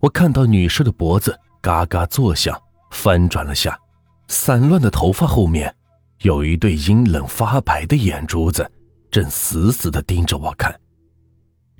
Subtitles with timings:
[0.00, 2.56] 我看到女士的脖子嘎嘎作响，
[2.92, 3.78] 翻转了下，
[4.28, 5.74] 散乱的头发后面
[6.20, 8.70] 有一对阴冷发白的眼珠子，
[9.10, 10.78] 正死死地盯着我看。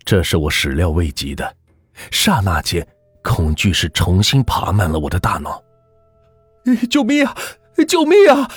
[0.05, 1.57] 这是我始料未及的，
[2.11, 2.87] 刹那间，
[3.23, 5.63] 恐惧是重新爬满了我的大脑。
[6.91, 7.37] 救命啊！
[7.87, 8.51] 救命啊！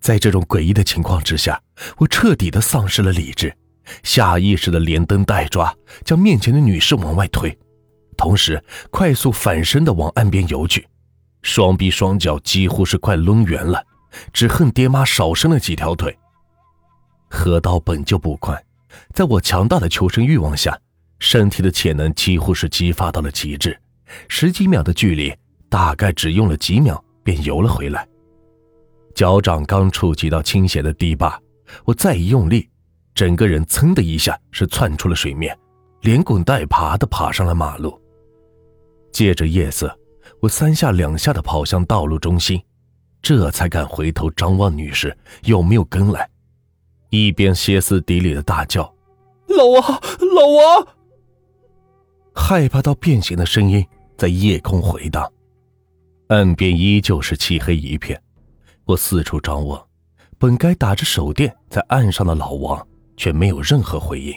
[0.00, 1.60] 在这种诡异的情况之下，
[1.96, 3.54] 我彻底的丧失了理智，
[4.02, 5.74] 下意识的连蹬带抓，
[6.04, 7.56] 将面前的女士往外推，
[8.20, 10.86] 同时快速反身的往岸边游去，
[11.40, 13.82] 双臂双脚几乎是快抡圆了，
[14.30, 16.14] 只恨爹妈少生了几条腿。
[17.30, 18.62] 河道本就不宽，
[19.14, 20.78] 在我强大的求生欲望下，
[21.18, 23.74] 身体的潜能几乎是激发到了极致，
[24.28, 25.34] 十几秒的距离。
[25.70, 28.06] 大概只用了几秒，便游了回来。
[29.14, 31.40] 脚掌刚触及到倾斜的堤坝，
[31.86, 32.68] 我再一用力，
[33.14, 35.56] 整个人噌的一下是窜出了水面，
[36.02, 37.98] 连滚带爬的爬上了马路。
[39.12, 39.94] 借着夜色，
[40.40, 42.62] 我三下两下的跑向道路中心，
[43.20, 46.28] 这才敢回头张望女士有没有跟来，
[47.10, 48.82] 一边歇斯底里的大叫
[49.48, 50.88] ：“老王，老王！”
[52.34, 53.84] 害怕到变形的声音
[54.16, 55.30] 在夜空回荡。
[56.28, 58.20] 岸边依旧是漆黑一片，
[58.84, 59.84] 我四处张望，
[60.38, 64.32] 本该打着手电在岸上的老王却没有任何回应。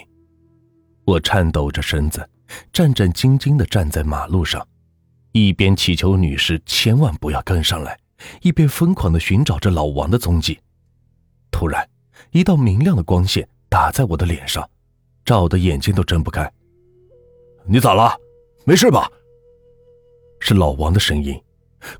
[1.04, 2.28] 我颤抖着身子，
[2.72, 4.66] 战战兢兢地站在马路上，
[5.32, 7.98] 一边祈求女士千万不要跟上来，
[8.42, 10.58] 一边疯狂地寻找着老王的踪迹。
[11.50, 11.88] 突然，
[12.30, 14.68] 一道明亮的光线打在我的脸上，
[15.24, 16.50] 照得眼睛都睁不开。
[17.66, 18.14] 你咋了？
[18.64, 19.10] 没事吧？
[20.40, 21.40] 是老王的声音。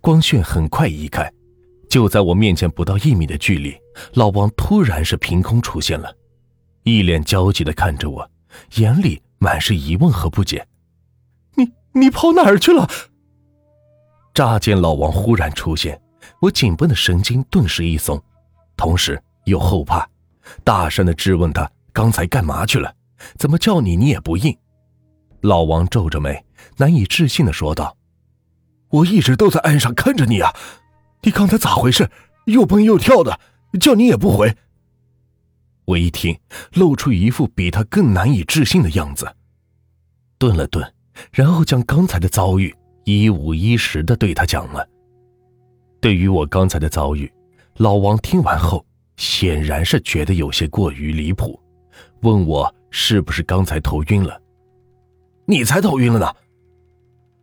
[0.01, 1.31] 光线很快移开，
[1.91, 3.77] 就在我面前不到一米的距离，
[4.15, 6.15] 老王突然是凭空出现了，
[6.85, 8.31] 一脸焦急的看着我，
[8.77, 10.67] 眼里满是疑问和不解。
[11.55, 12.89] 你你跑哪儿去了？
[14.33, 16.01] 乍见老王忽然出现，
[16.41, 18.21] 我紧绷的神经顿时一松，
[18.77, 20.09] 同时又后怕，
[20.65, 22.93] 大声的质问他刚才干嘛去了？
[23.39, 24.57] 怎么叫你你也不应？
[25.43, 26.45] 老王皱着眉，
[26.77, 27.97] 难以置信的说道。
[28.91, 30.55] 我一直都在岸上看着你啊，
[31.23, 32.11] 你刚才咋回事？
[32.47, 33.39] 又蹦又跳的，
[33.81, 34.57] 叫你也不回。
[35.85, 36.39] 我一听，
[36.75, 39.31] 露出一副比他更难以置信的样子，
[40.39, 40.95] 顿了顿，
[41.33, 42.75] 然后将刚才的遭遇
[43.05, 44.89] 一五一十的对他讲了。
[46.01, 47.31] 对于我刚才的遭遇，
[47.77, 48.85] 老王听完后
[49.17, 51.61] 显然是觉得有些过于离谱，
[52.23, 54.41] 问我是不是刚才头晕了。
[55.47, 56.35] 你才头晕了呢！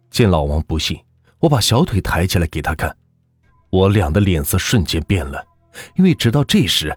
[0.10, 1.00] 见老王不信。
[1.40, 2.96] 我把小腿抬起来给他看，
[3.72, 5.44] 我俩的脸色瞬间变了，
[5.96, 6.96] 因为直到这时，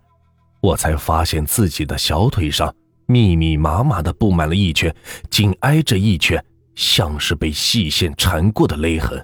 [0.65, 4.95] 我才发现自己的小腿上密密麻麻的布满了一圈，
[5.29, 6.43] 紧挨着一圈，
[6.75, 9.23] 像是被细线缠过的勒痕。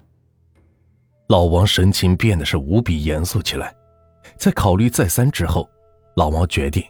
[1.28, 3.74] 老王神情变得是无比严肃起来，
[4.36, 5.66] 在考虑再三之后，
[6.16, 6.84] 老王决定，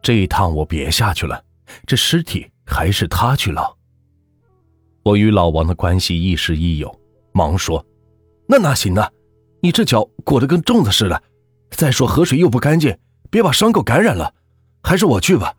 [0.00, 1.44] 这一趟我别下去了，
[1.86, 3.76] 这尸体还是他去捞。
[5.02, 6.98] 我与老王的关系亦师亦友。
[7.32, 7.84] 忙说
[8.48, 9.06] ：“那哪行呢？
[9.60, 11.22] 你这脚裹得跟粽子似的。
[11.72, 12.96] 再说河水又不干净，
[13.30, 14.34] 别把伤口感染了。
[14.82, 15.54] 还是我去吧。”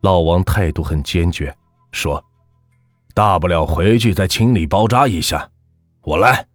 [0.00, 1.54] 老王态度很坚决，
[1.92, 2.24] 说
[3.14, 5.50] ：“大不了回去再清理包扎一下，
[6.02, 6.46] 我来。”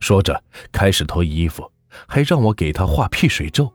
[0.00, 1.70] 说着开始脱衣服，
[2.06, 3.72] 还让我给他画辟水咒。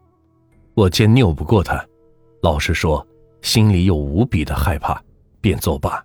[0.73, 1.85] 我见拗不过他，
[2.41, 3.05] 老实说，
[3.41, 5.01] 心里又无比的害怕，
[5.39, 6.03] 便作罢。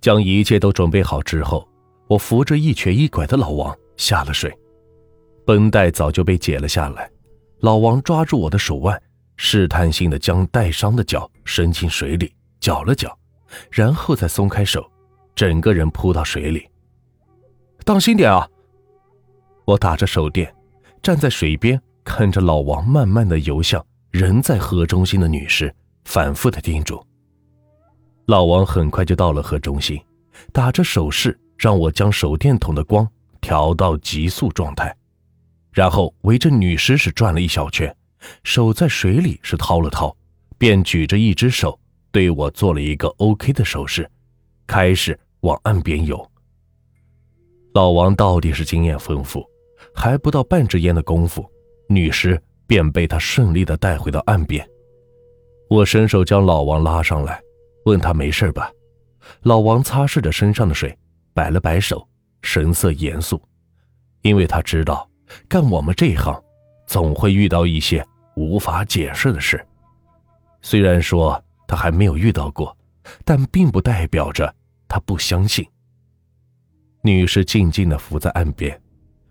[0.00, 1.66] 将一切都准备好之后。
[2.08, 4.56] 我扶着一瘸一拐的老王下了水，
[5.44, 7.10] 绷带早就被解了下来。
[7.60, 9.00] 老王抓住我的手腕，
[9.36, 13.16] 试探性的将带伤的脚伸进水里搅了搅，
[13.70, 14.84] 然后再松开手，
[15.34, 16.68] 整个人扑到水里。
[17.84, 18.48] 当心点啊！
[19.64, 20.54] 我打着手电，
[21.02, 25.74] 站在水边，看着老王慢慢的游向人在河中心的女士，
[26.04, 27.04] 反复的叮嘱。
[28.26, 30.00] 老王很快就到了河中心，
[30.52, 31.38] 打着手势。
[31.58, 33.08] 让我将手电筒的光
[33.40, 34.94] 调到极速状态，
[35.76, 37.94] 然后围着女尸是转了一小圈，
[38.44, 40.16] 手在水里是掏了掏，
[40.56, 41.78] 便举着一只手
[42.10, 44.10] 对我做了一个 OK 的手势，
[44.66, 46.26] 开始往岸边游。
[47.74, 49.44] 老王到底是经验丰富，
[49.94, 51.44] 还不到半支烟的功夫，
[51.90, 54.66] 女尸便被他顺利的带回到岸边。
[55.68, 57.38] 我伸手将老王拉上来，
[57.84, 58.72] 问他没事吧？
[59.42, 60.96] 老王擦拭着身上的水。
[61.34, 62.08] 摆了摆手，
[62.40, 63.38] 神色严肃，
[64.22, 65.06] 因为他知道，
[65.48, 66.42] 干我们这一行，
[66.86, 69.64] 总会遇到一些无法解释的事。
[70.62, 72.76] 虽然说他还没有遇到过，
[73.24, 74.52] 但并不代表着
[74.88, 75.66] 他不相信。
[77.02, 78.80] 女士静静的伏在岸边，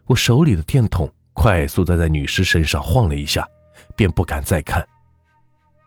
[0.06, 3.46] 我手里的电筒快速的在女士身上晃了一下，
[3.96, 4.86] 便不敢再看。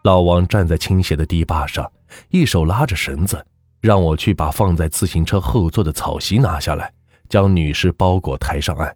[0.03, 1.91] 老王站在倾斜的堤坝上，
[2.29, 3.45] 一手拉着绳子，
[3.81, 6.93] 让我去把放在自行车后座的草席拿下来，
[7.29, 8.95] 将女士包裹抬上岸。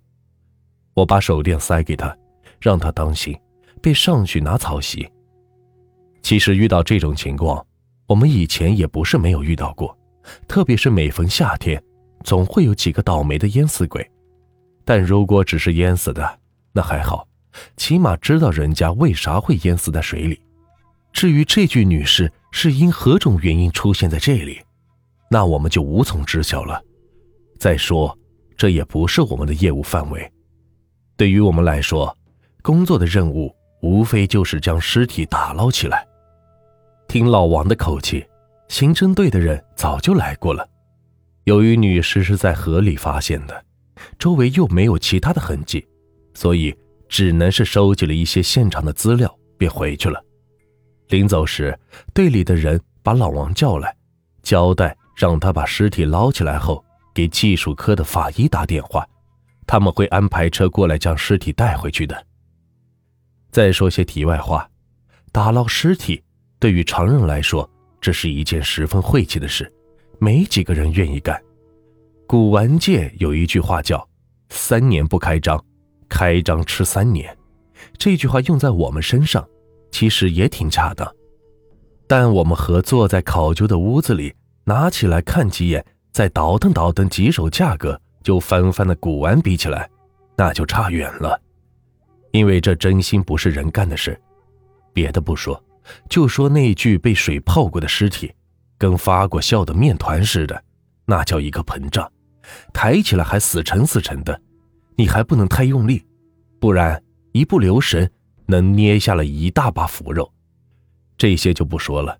[0.94, 2.16] 我把手电塞给他，
[2.60, 3.38] 让他当心，
[3.80, 5.08] 便上去拿草席。
[6.22, 7.64] 其实遇到这种情况，
[8.06, 9.96] 我们以前也不是没有遇到过，
[10.46, 11.82] 特别是每逢夏天，
[12.24, 14.08] 总会有几个倒霉的淹死鬼。
[14.84, 16.38] 但如果只是淹死的，
[16.72, 17.26] 那还好，
[17.76, 20.40] 起码知道人家为啥会淹死在水里。
[21.12, 24.60] 至于这具女士是因何种原因出现在这里，
[25.30, 26.82] 那我们就无从知晓了。
[27.58, 28.16] 再说，
[28.56, 30.30] 这也不是我们的业务范围。
[31.16, 32.16] 对于我们来说，
[32.62, 36.06] 工作的任务无非就是将尸体打捞起来。
[37.08, 38.24] 听老王的口气，
[38.68, 40.68] 刑侦队的人早就来过了。
[41.44, 43.64] 由于女尸是在河里发现的，
[44.18, 45.86] 周围又没有其他的痕迹，
[46.34, 46.74] 所以
[47.08, 50.22] 只能是收集了一些现场的资料，便回去了。
[51.08, 51.78] 临走时，
[52.14, 53.94] 队里的人把老王叫来，
[54.42, 56.82] 交代让他把尸体捞起来后，
[57.12, 59.06] 给技术科的法医打电话，
[59.66, 62.26] 他们会安排车过来将尸体带回去的。
[63.50, 64.68] 再说些题外话，
[65.30, 66.22] 打捞尸体
[66.58, 67.68] 对于常人来说，
[68.00, 69.70] 这是一件十分晦气的事，
[70.18, 71.40] 没几个人愿意干。
[72.26, 74.08] 古玩界有一句话叫
[74.50, 75.62] “三年不开张，
[76.08, 77.36] 开张吃三年”，
[77.98, 79.46] 这句话用在我们身上。
[79.90, 81.14] 其实也挺恰当，
[82.06, 89.88] 但我们和坐在考究的屋子里拿起来看几眼，再倒腾倒腾几手价格就翻翻的古玩比起来，
[90.36, 91.40] 那就差远了。
[92.32, 94.18] 因为这真心不是人干的事。
[94.92, 95.62] 别的不说，
[96.08, 98.32] 就说那具被水泡过的尸体，
[98.78, 100.64] 跟发过酵的面团似的，
[101.04, 102.10] 那叫一个膨胀，
[102.72, 104.40] 抬起来还死沉死沉的，
[104.96, 106.04] 你还不能太用力，
[106.58, 107.02] 不然
[107.32, 108.10] 一不留神。
[108.44, 110.30] 能捏下了一大把腐肉，
[111.16, 112.18] 这些就不说了。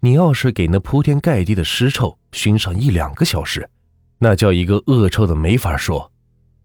[0.00, 3.68] 你要是给那铺天盖地的尸臭熏上一两个小时，
[4.18, 6.10] 那叫一个恶臭的没法说。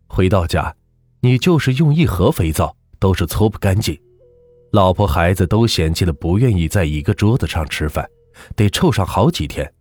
[0.07, 0.75] 回到家，
[1.21, 3.99] 你就是用一盒肥皂都是搓不干净。
[4.71, 8.09] 老婆孩子都嫌弃的不愿意在一个桌子上吃饭，
[8.55, 9.71] 得臭上好几天。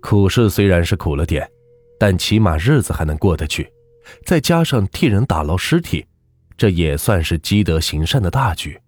[0.00, 1.48] 苦事虽然是苦了点，
[1.98, 3.70] 但起码日子还能过得去。
[4.24, 6.06] 再加上替人打捞尸体。
[6.56, 8.80] 这也算是积德行善的大举，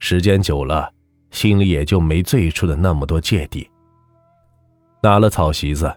[0.00, 0.92] 时间久了，
[1.30, 3.66] 心里也就没最初的那么多芥蒂。
[5.02, 5.90] 拿了草席子，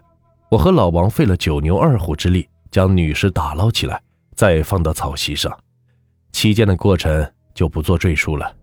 [0.50, 4.00] 我和老王费了九牛二虎之力将女尸打捞起来，
[4.36, 5.56] 再放到草席上，
[6.32, 8.54] 期间的过程就不做赘述了。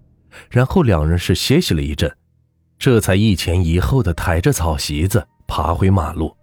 [0.49, 2.09] 然后两人是歇息了一阵，
[2.77, 6.35] 这才一前一后的抬着草席子爬回马路。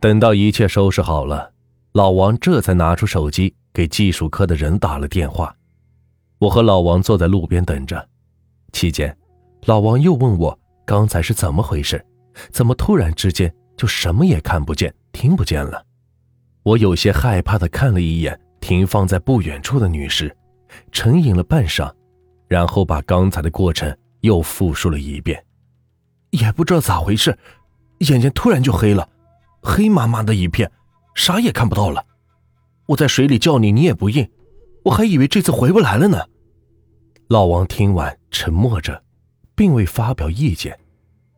[0.00, 1.52] 等到一切收拾好了，
[1.92, 3.54] 老王这才拿出手机。
[3.72, 5.54] 给技术科的人打了电话，
[6.40, 8.08] 我和老王坐在路边等着。
[8.72, 9.16] 期间，
[9.66, 12.04] 老王又问我刚才是怎么回事，
[12.50, 15.82] 怎么突然之间就什么也看不见、听不见了？
[16.64, 20.36] 我有些害怕的看了一眼停放在不远处的女尸，
[20.92, 21.90] 沉吟了半晌，
[22.46, 25.42] 然后把刚才的过程又复述了一遍。
[26.28, 27.38] 也不知道咋回事，
[28.00, 29.08] 眼睛突然就黑了，
[29.62, 30.70] 黑麻麻的一片，
[31.14, 32.04] 啥也看不到了。
[32.84, 34.30] 我在水里叫你，你也不应，
[34.84, 36.18] 我还以为这次回不来了呢。
[37.28, 39.02] 老王听完，沉默着，
[39.54, 40.78] 并未发表意见，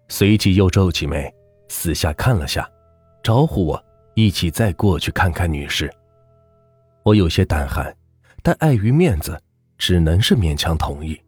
[0.09, 1.33] 随即又皱起眉，
[1.73, 2.71] 四下看了下，
[3.23, 3.83] 招呼我
[4.15, 5.91] 一起再过去看看女士。
[7.03, 7.91] 我有些胆寒，
[8.43, 9.41] 但碍于面子，
[9.79, 11.19] 只能是勉强同意。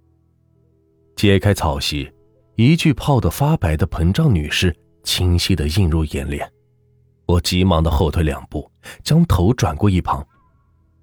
[1.17, 2.13] 揭开草席，
[2.57, 4.73] 一具泡得发白的膨胀女尸
[5.03, 6.49] 清晰地映入眼帘。
[7.25, 8.71] 我急忙的后退两步，
[9.03, 10.25] 将头转过一旁。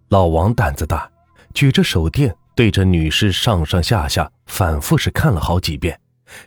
[0.09, 1.11] 老王胆子大，
[1.51, 5.99] 举着手电对着女尸上上下下反复是看了好几遍，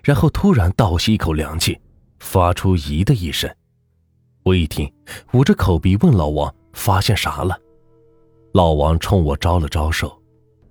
[0.04, 1.76] 然后突然倒吸一口凉气，
[2.18, 3.52] 发出“咦”的一声。
[4.42, 4.92] 我一听，
[5.32, 7.58] 捂着口鼻问老王：“发现啥了？”
[8.52, 10.20] 老王冲我招了招手，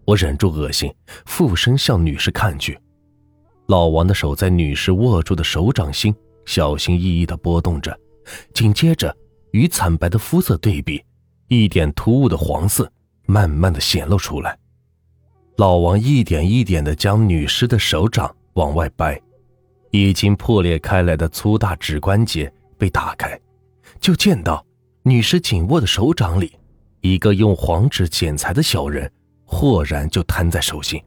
[0.06, 0.94] 我忍住恶心，
[1.26, 2.80] 俯身向女尸看去。
[3.68, 6.14] 老王的手在女尸握住的手掌心
[6.46, 7.98] 小心翼翼地拨动着。
[8.54, 9.16] 紧接着，
[9.52, 11.04] 与惨白的肤色对比，
[11.48, 12.90] 一点突兀的黄色
[13.26, 14.58] 慢慢的显露出来。
[15.58, 19.22] 老王一点一点的将女尸的手掌往外掰，
[19.94, 23.40] 已经破裂开来的粗大指关节被打开，
[24.02, 24.66] 就见到
[25.04, 26.52] 女尸紧握的手掌里，
[27.02, 29.10] 一个用黄纸剪裁的小人，
[29.46, 31.02] 豁然就摊在手心。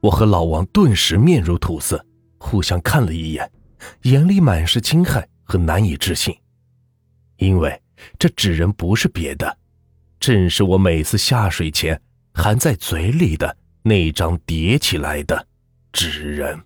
[0.00, 2.04] 我和老王顿时面如土色，
[2.38, 3.48] 互相看了一眼，
[4.02, 5.24] 眼里满是惊骇。
[5.42, 6.32] 和难以置信，
[7.38, 7.82] 因为
[8.16, 9.58] 这纸人不是别的，
[10.20, 12.00] 正是我每次下水前
[12.32, 15.44] 含在嘴里的那张叠起来的
[15.92, 16.56] 纸人。